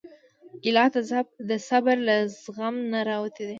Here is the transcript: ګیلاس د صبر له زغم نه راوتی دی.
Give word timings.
ګیلاس 0.63 0.93
د 1.49 1.51
صبر 1.67 1.95
له 2.07 2.15
زغم 2.43 2.75
نه 2.91 2.99
راوتی 3.09 3.43
دی. 3.45 3.49